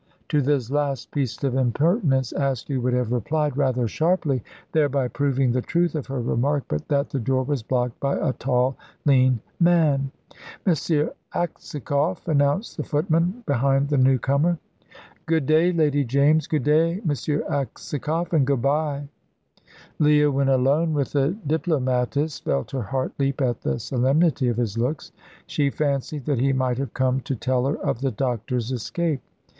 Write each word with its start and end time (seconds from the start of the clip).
To 0.29 0.41
this 0.41 0.71
last 0.71 1.11
piece 1.11 1.43
of 1.43 1.53
impertinence 1.53 2.31
Askew 2.31 2.81
would 2.81 2.93
have 2.95 3.11
replied 3.11 3.55
rather 3.55 3.87
sharply, 3.87 4.43
thereby 4.71 5.07
proving 5.07 5.51
the 5.51 5.61
truth 5.61 5.93
of 5.93 6.07
her 6.07 6.19
remark, 6.19 6.63
but 6.67 6.87
that 6.87 7.11
the 7.11 7.19
door 7.19 7.43
was 7.43 7.61
blocked 7.61 7.99
by 7.99 8.15
a 8.17 8.33
tall 8.33 8.75
lean 9.05 9.41
man. 9.59 10.09
"M. 10.65 10.73
Aksakoff!" 11.35 12.27
announced 12.27 12.77
the 12.77 12.83
footman, 12.83 13.43
behind 13.45 13.89
the 13.89 13.97
newcomer. 13.99 14.57
"Good 15.27 15.45
day, 15.45 15.71
Lady 15.71 16.03
James. 16.03 16.47
Good 16.47 16.63
day, 16.63 16.93
M. 17.07 17.11
Aksakoff, 17.11 18.33
and 18.33 18.47
good 18.47 18.63
bye." 18.63 19.07
Leah, 19.99 20.31
when 20.31 20.49
alone 20.49 20.93
with 20.95 21.11
the 21.11 21.37
diplomatist, 21.45 22.43
felt 22.43 22.71
her 22.71 22.81
heart 22.81 23.11
leap 23.19 23.39
at 23.39 23.61
the 23.61 23.77
solemnity 23.77 24.47
of 24.47 24.57
his 24.57 24.79
looks. 24.79 25.11
She 25.45 25.69
fancied 25.69 26.25
that 26.25 26.39
he 26.39 26.53
might 26.53 26.79
have 26.79 26.95
come 26.95 27.19
to 27.21 27.35
tell 27.35 27.67
her 27.67 27.77
of 27.77 28.01
the 28.01 28.09
doctor's 28.09 28.71
escape. 28.71 29.21